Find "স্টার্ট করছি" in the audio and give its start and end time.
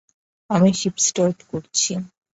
0.99-1.91